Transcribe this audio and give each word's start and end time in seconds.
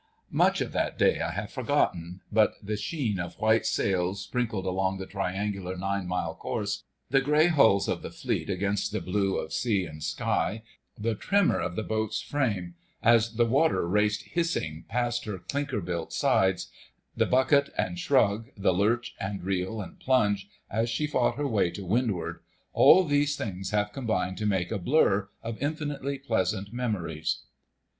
Much 0.31 0.61
of 0.61 0.71
that 0.71 0.97
day 0.97 1.19
I 1.21 1.29
have 1.29 1.51
forgotten. 1.51 2.21
But 2.31 2.55
the 2.63 2.75
sheen 2.75 3.19
of 3.19 3.35
white 3.37 3.67
sails 3.67 4.23
sprinkled 4.23 4.65
along 4.65 4.97
the 4.97 5.05
triangular 5.05 5.77
nine 5.77 6.07
mile 6.07 6.33
course, 6.33 6.85
the 7.11 7.21
grey 7.21 7.49
hulls 7.49 7.87
of 7.87 8.01
the 8.01 8.09
Fleet 8.09 8.49
against 8.49 8.91
the 8.91 8.99
blue 8.99 9.37
of 9.37 9.53
sea 9.53 9.85
and 9.85 10.01
sky, 10.03 10.63
the 10.97 11.13
tremor 11.13 11.59
of 11.59 11.75
the 11.75 11.83
boat's 11.83 12.19
frame 12.19 12.73
as 13.03 13.35
the 13.35 13.45
water 13.45 13.87
raced 13.87 14.23
hissing 14.23 14.85
past 14.89 15.25
her 15.25 15.37
clinker 15.37 15.81
built 15.81 16.11
sides, 16.11 16.71
the 17.15 17.27
bucket 17.27 17.69
and 17.77 17.99
shrug, 17.99 18.49
the 18.57 18.73
lurch 18.73 19.13
and 19.19 19.43
reel 19.43 19.81
and 19.81 19.99
plunge 19.99 20.49
as 20.67 20.89
she 20.89 21.05
fought 21.05 21.35
her 21.35 21.47
way 21.47 21.69
to 21.69 21.85
windward,—all 21.85 23.03
these 23.03 23.35
things 23.37 23.69
have 23.69 23.93
combined 23.93 24.35
to 24.39 24.47
make 24.47 24.71
a 24.71 24.79
blur 24.79 25.29
of 25.43 25.61
infinitely 25.61 26.17
pleasant 26.17 26.73
memories. 26.73 27.41